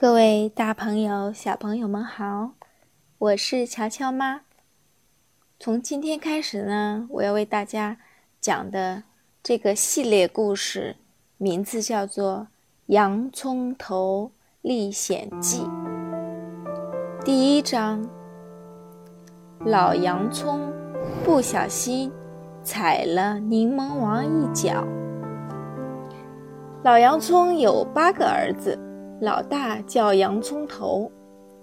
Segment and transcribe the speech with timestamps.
[0.00, 2.52] 各位大朋友、小朋友们好，
[3.18, 4.40] 我是乔乔妈。
[5.58, 7.98] 从今天开始呢，我要为大家
[8.40, 9.02] 讲的
[9.42, 10.96] 这个系列故事
[11.36, 12.38] 名字叫做
[12.86, 14.32] 《洋葱头
[14.62, 15.64] 历险记》。
[17.22, 18.08] 第一章：
[19.66, 20.72] 老洋葱
[21.22, 22.10] 不小心
[22.62, 24.82] 踩了柠檬王一脚。
[26.82, 28.78] 老洋葱有八个儿子。
[29.20, 31.12] 老大叫洋葱头，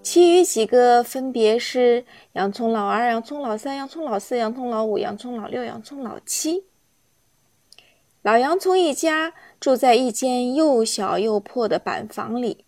[0.03, 6.65] 其余几个分别是洋葱老二、洋葱老三、洋葱老四、洋葱老五、洋葱老六、洋葱老七。
[8.21, 12.63] 老洋葱一家住在一间又小又破的板房里。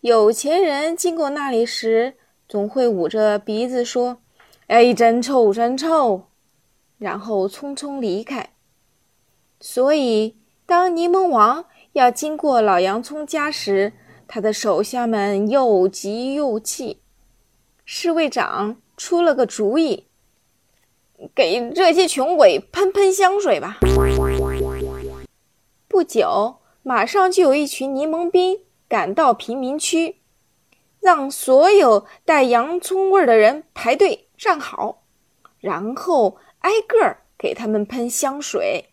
[0.00, 2.14] 有钱人经过那里时，
[2.48, 4.18] 总会捂着鼻子说
[4.68, 6.28] ：“哎，真臭，真臭！”
[6.98, 8.50] 然后匆匆离开。
[9.58, 13.92] 所以，当柠檬王要经过老洋葱家时，
[14.34, 17.00] 他的手下们又急又气，
[17.84, 20.08] 侍卫长出了个主意
[21.32, 23.78] ：“给这些穷鬼喷喷香水吧。”
[25.86, 30.16] 不久，马上就有一群柠檬兵赶到贫民区，
[30.98, 35.04] 让所有带洋葱味的人排队站好，
[35.60, 38.86] 然后挨个给他们喷香水。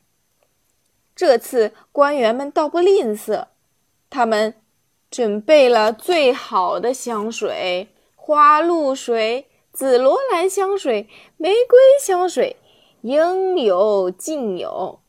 [1.16, 3.48] 这次官员们倒不吝啬，
[4.08, 4.61] 他们。
[5.12, 12.56] 准备了最好的香水：花露水、紫罗兰香水、玫瑰香水，
[13.02, 15.02] 应有尽有。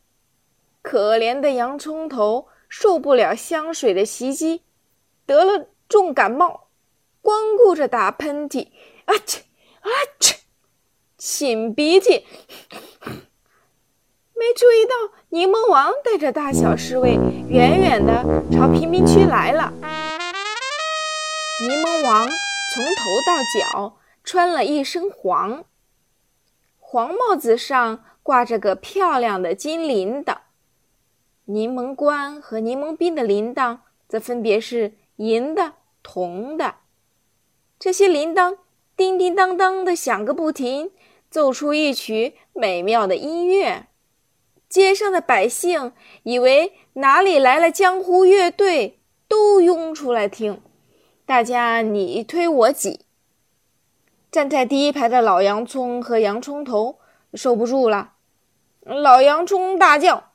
[0.82, 4.62] 可怜的洋葱头受不了香水的袭击，
[5.24, 6.66] 得了重感冒，
[7.20, 8.66] 光顾着打喷嚏，
[9.04, 9.42] 啊嚏
[9.82, 10.38] 啊嚏，
[11.16, 12.26] 擤鼻涕。
[14.34, 19.72] 没注意到，柠檬王带着大小侍卫远远地朝贫民区来了。
[21.60, 22.28] 柠檬王
[22.74, 25.64] 从头到脚穿了一身黄，
[26.78, 30.38] 黄帽子上挂着个漂亮的金铃铛。
[31.44, 33.78] 柠檬官和柠檬兵的铃铛
[34.08, 36.76] 则分别是银的、铜的。
[37.78, 38.58] 这些铃铛
[38.96, 40.90] 叮叮当当地响个不停，
[41.30, 43.86] 奏出一曲美妙的音乐。
[44.72, 50.62] 街上的百姓以为哪里来了江湖乐队，都涌出来听。
[51.26, 53.04] 大家你推我挤。
[54.30, 56.98] 站在第一排的老洋葱和洋葱头
[57.34, 58.14] 受不住了，
[58.86, 60.30] 老洋葱大叫：“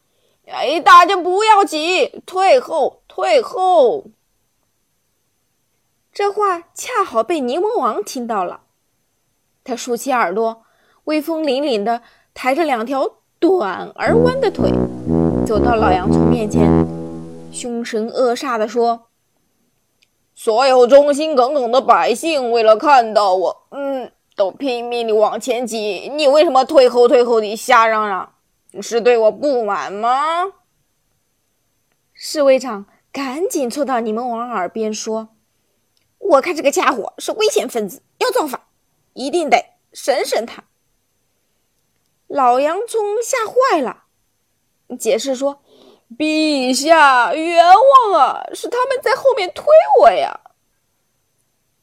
[0.46, 4.12] 哎，大家不要挤，退后，退后！”
[6.14, 8.62] 这话恰好被柠檬王听到了，
[9.64, 10.64] 他竖起耳朵，
[11.06, 12.04] 威风凛凛的
[12.36, 13.16] 抬着两条。
[13.40, 14.72] 短而弯的腿，
[15.46, 16.68] 走到老洋葱面前，
[17.52, 19.10] 凶神恶煞地说
[20.34, 26.12] ：“所有忠心耿耿的百姓为了看到我，嗯，都拼命地往前挤。
[26.16, 28.34] 你为什么退后退后的瞎嚷嚷？
[28.82, 30.46] 是对我不满吗？”
[32.14, 35.30] 侍卫长赶紧凑到柠檬王耳边说
[36.18, 38.60] ：“我看这个家伙是危险分子，要造反，
[39.14, 40.64] 一定得审审他。”
[42.28, 44.04] 老洋葱吓坏了，
[45.00, 45.62] 解释说
[46.18, 49.66] ：“陛下冤枉啊，是他们在后面推
[50.02, 50.42] 我呀。”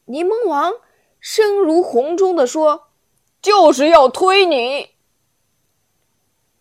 [0.05, 0.73] 柠檬王
[1.19, 2.89] 声如洪钟地说
[3.41, 4.91] ：“就是要推你。”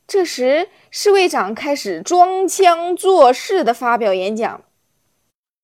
[0.08, 4.64] 这时，侍卫长开始装腔作势地发表演讲：“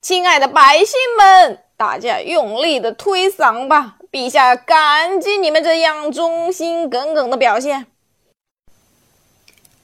[0.03, 7.87] 亲爱的百姓们，大家用力的推搡吧，陛下感激你们这样忠心耿耿的表现。”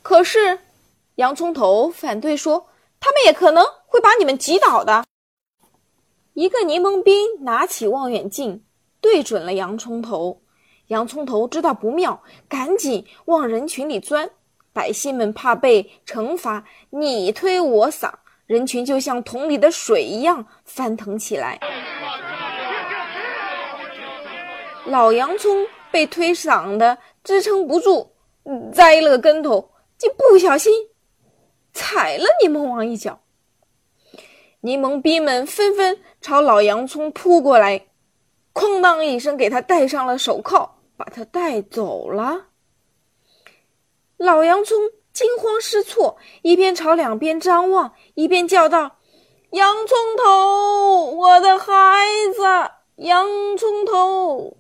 [0.09, 0.61] 可是，
[1.17, 2.69] 洋葱头反对说
[3.01, 5.05] ：“他们也可能会把你们挤倒的。”
[6.33, 8.63] 一个柠檬兵拿起望远镜，
[9.01, 10.41] 对准了洋葱头。
[10.87, 14.31] 洋葱头知道不妙，赶紧往人群里钻。
[14.73, 18.13] 百姓们怕被惩罚，你推我搡，
[18.47, 21.59] 人群就像桶里的水一样翻腾起来。
[24.85, 28.09] 老洋葱被推搡的支撑不住，
[28.73, 29.69] 栽了个跟头。
[29.99, 30.89] 竟不小心
[31.73, 33.21] 踩了柠檬王一脚，
[34.61, 37.87] 柠檬兵们纷纷朝老洋葱扑过来，
[38.53, 42.49] 哐当一声给他戴上了手铐，把他带走了。
[44.17, 44.79] 老洋葱
[45.13, 48.99] 惊慌失措，一边朝两边张望，一边叫道
[49.53, 52.43] ：“洋葱头，我的孩子，
[52.97, 53.27] 洋
[53.57, 54.57] 葱头！”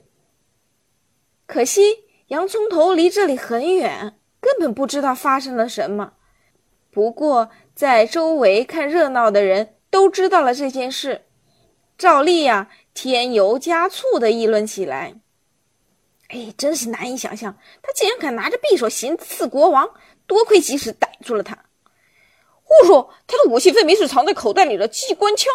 [1.46, 4.18] 可惜洋葱头离这里很远。
[4.46, 6.12] 根本不知道发生了什么。
[6.92, 11.22] 不过，在周围看热闹的人都知道了这件事。
[11.98, 15.14] 照例呀添油加醋的议论起来。
[16.28, 19.90] 哎，真是难以想象，他竟然敢拿着匕首行刺国王！
[20.28, 21.58] 多亏及时逮住了他。
[22.62, 25.52] 胡说，他的武器分明是藏在口袋里的机关枪。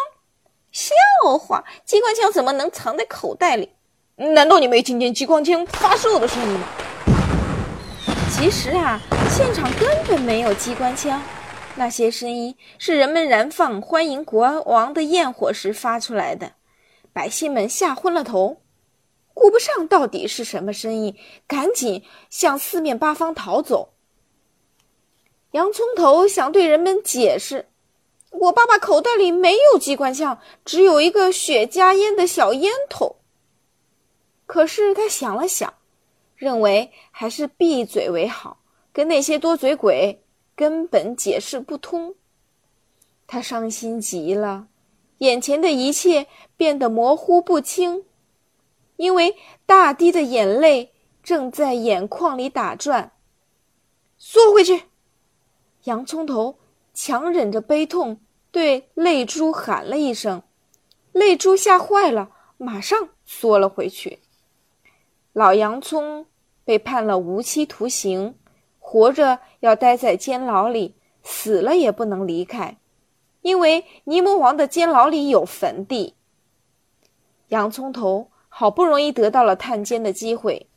[0.70, 0.94] 笑
[1.38, 3.70] 话，机关枪怎么能藏在口袋里？
[4.16, 6.68] 难道你没听见机关枪发射的声音吗？
[8.42, 9.00] 其实啊，
[9.30, 11.22] 现场根本没有机关枪，
[11.76, 16.50] 那些声音是人们燃放欢迎国王的焰火时发出来的。
[17.12, 18.60] 百姓们吓昏了头，
[19.32, 21.16] 顾不上到底是什么声音，
[21.46, 23.94] 赶紧向四面八方逃走。
[25.52, 27.68] 洋葱头想对人们解释
[28.32, 33.18] ：“我爸爸口袋里没有机关枪，只有一个雪茄烟的小烟头。”
[34.46, 35.72] 可是他想了想，
[36.42, 38.58] 认为还是闭嘴为好，
[38.92, 40.24] 跟那些多嘴鬼
[40.56, 42.16] 根本解释不通。
[43.28, 44.66] 他伤心极了，
[45.18, 48.06] 眼前的一切变得模糊不清，
[48.96, 49.36] 因为
[49.66, 50.92] 大滴的眼泪
[51.22, 53.12] 正在眼眶里打转。
[54.18, 54.82] 缩回去！
[55.84, 56.58] 洋葱头
[56.92, 58.18] 强忍着悲痛，
[58.50, 60.42] 对泪珠喊了一声。
[61.12, 64.18] 泪珠吓坏了，马上缩了回去。
[65.32, 66.26] 老洋葱
[66.64, 68.34] 被判了无期徒刑，
[68.78, 72.76] 活着要待在监牢里，死了也不能离开，
[73.40, 76.14] 因为泥魔王的监牢里有坟地。
[77.48, 80.68] 洋葱头好不容易得到了探监的机会，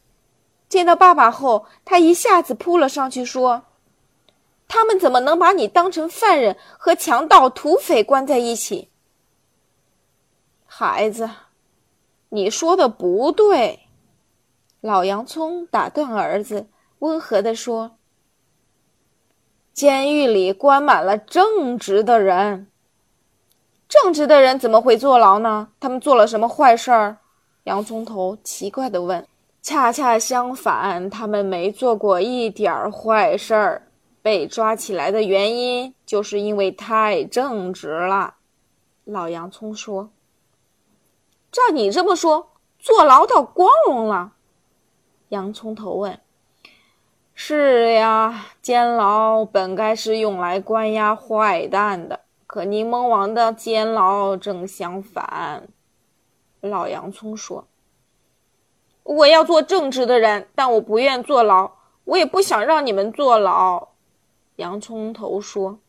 [0.67, 3.63] 见到爸爸后，他一下子扑了上去，说
[4.67, 8.89] ：“他们怎么能把你当成犯人和强盗、土匪关在一起？”
[10.65, 11.29] 孩子，
[12.29, 13.84] 你说的不对。
[14.85, 16.67] 老洋葱打断儿子，
[16.99, 17.97] 温和地说
[19.73, 22.67] ：“监狱里关满了正直的人，
[23.89, 25.69] 正直的人怎么会坐牢呢？
[25.79, 27.17] 他们做了什么坏事儿？”
[27.65, 29.27] 洋葱头奇怪地问。
[29.59, 33.87] “恰恰相反，他们没做过一点儿坏事儿，
[34.21, 38.35] 被抓起来的原因就是因为太正直了。”
[39.03, 40.11] 老洋葱说。
[41.51, 44.33] “照你这么说，坐牢倒光荣了。”
[45.35, 46.17] 洋葱头问
[47.35, 55.67] ：“是呀，监牢本该是用来关押坏蛋的，可柠檬王的监牢正相反。”
[56.61, 57.67] 老洋葱说
[59.03, 61.69] ：“我要做正直的人，但我不愿坐牢，
[62.05, 63.89] 我也不想让你们坐牢。”
[64.55, 65.79] 洋葱头说：“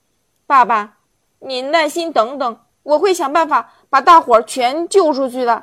[0.44, 0.98] 爸爸，
[1.38, 5.62] 你耐心等等，我会想办法把大伙儿全救出去的。”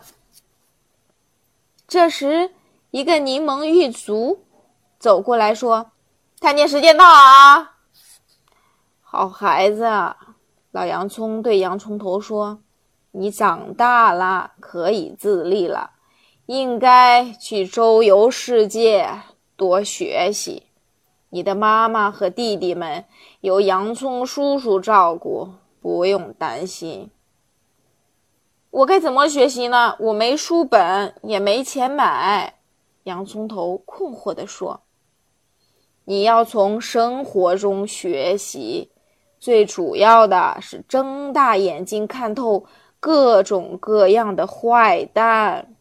[1.85, 2.51] 这时。
[2.93, 4.43] 一个柠檬狱卒
[4.99, 5.93] 走过来说
[6.39, 7.71] ：“探监时间到了啊！”
[9.01, 9.89] 好孩子，
[10.69, 12.59] 老洋葱对洋葱头说
[13.09, 15.93] ：“你长大了，可以自立了，
[16.45, 19.09] 应该去周游世界，
[19.55, 20.67] 多学习。
[21.29, 23.05] 你的妈妈和弟弟们
[23.41, 25.49] 有洋葱叔叔照顾，
[25.81, 27.09] 不用担心。”
[28.69, 29.95] 我该怎么学习呢？
[29.99, 32.59] 我没书本，也没钱买。
[33.03, 34.81] 洋葱头困惑地说
[36.05, 38.91] ：“你要从生活中学习，
[39.39, 42.65] 最主要的是睁大眼睛看透
[43.01, 45.75] 各种各样的坏蛋。”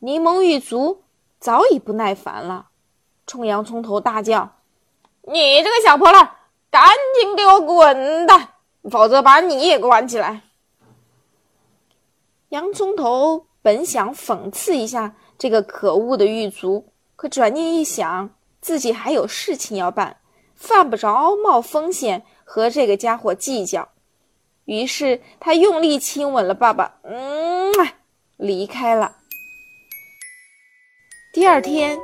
[0.00, 1.02] 柠檬一族
[1.38, 2.68] 早已不耐烦了，
[3.26, 4.56] 冲洋葱头大叫
[5.26, 6.30] ：“你这个小破烂，
[6.70, 6.82] 赶
[7.18, 8.50] 紧给我滚蛋，
[8.90, 10.42] 否则把你也关起来！”
[12.50, 15.16] 洋葱头本想讽刺一下。
[15.36, 16.86] 这个可恶的狱卒，
[17.16, 20.18] 可转念一想，自己还有事情要办，
[20.54, 23.88] 犯不着冒风险和这个家伙计较。
[24.64, 27.72] 于是他用力亲吻了爸爸，嗯，
[28.36, 29.16] 离开了。
[31.34, 31.98] 第二天，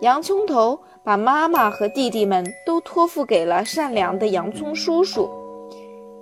[0.00, 5.28] 洋葱头把妈妈和弟弟们都托付给了善良的洋葱叔叔。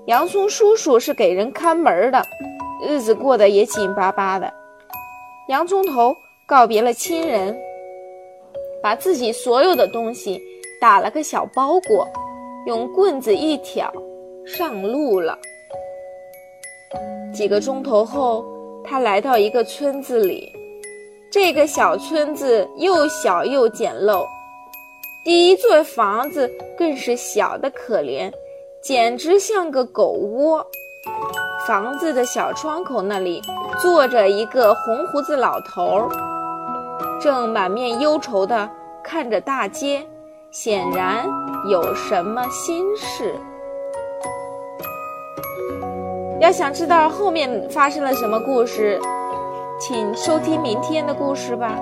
[0.06, 2.24] 洋葱叔叔是给人看门的，
[2.82, 4.52] 日子过得也紧巴巴的。
[5.48, 6.16] 洋葱头。
[6.48, 7.58] 告别了亲人，
[8.80, 10.40] 把自己所有的东西
[10.80, 12.08] 打了个小包裹，
[12.66, 13.92] 用棍子一挑，
[14.46, 15.36] 上路了。
[17.34, 18.44] 几个钟头后，
[18.84, 20.52] 他来到一个村子里。
[21.32, 24.24] 这个小村子又小又简陋，
[25.24, 26.48] 第一座房子
[26.78, 28.32] 更是小的可怜，
[28.80, 30.64] 简直像个狗窝。
[31.66, 33.42] 房子的小窗口那里
[33.82, 36.25] 坐着一个红胡子老头儿。
[37.20, 38.68] 正满面忧愁地
[39.02, 40.06] 看着大街，
[40.50, 41.26] 显然
[41.70, 43.34] 有什么心事。
[46.38, 49.00] 要想知道后面发生了什么故事，
[49.80, 51.78] 请收听明天的故事吧。